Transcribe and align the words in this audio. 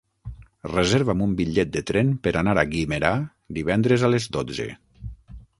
Reserva'm 0.71 1.21
un 1.25 1.35
bitllet 1.41 1.75
de 1.75 1.83
tren 1.91 2.09
per 2.29 2.33
anar 2.41 2.57
a 2.63 2.65
Guimerà 2.73 3.13
divendres 3.59 4.07
a 4.07 4.11
les 4.15 4.29
dotze. 4.39 4.71